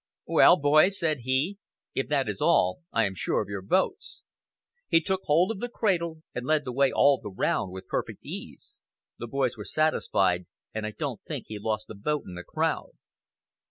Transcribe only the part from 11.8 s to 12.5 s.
a vote in the